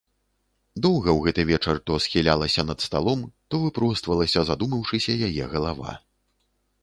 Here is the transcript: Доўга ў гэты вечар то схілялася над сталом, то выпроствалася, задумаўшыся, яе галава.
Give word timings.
Доўга 0.85 1.09
ў 1.13 1.19
гэты 1.27 1.41
вечар 1.49 1.75
то 1.89 1.97
схілялася 2.05 2.65
над 2.69 2.79
сталом, 2.87 3.21
то 3.53 3.61
выпроствалася, 3.65 4.39
задумаўшыся, 4.49 5.17
яе 5.27 5.43
галава. 5.55 5.91